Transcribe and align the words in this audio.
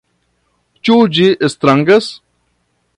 Ĉu 0.89 0.97
ĝi 1.17 1.29
strangas? 1.57 2.13